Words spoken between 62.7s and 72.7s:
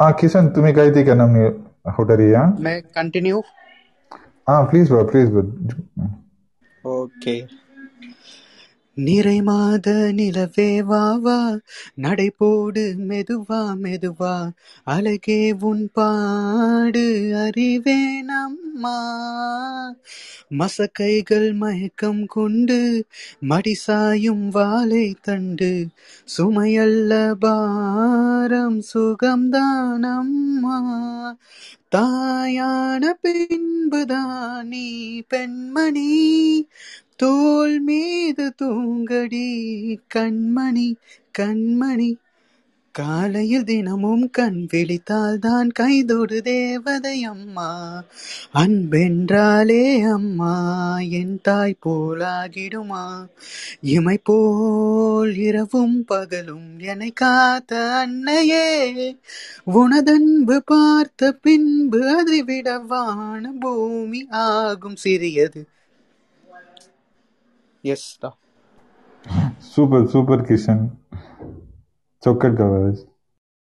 வான பூமி ஆகும் சிறியது. எஸ் தான் சூப்பர் சூப்பர் கிஷன் சொக்கட்